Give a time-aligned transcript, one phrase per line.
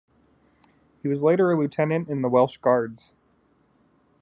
[1.03, 3.13] He was later a Lieutenant in the Welsh Guards.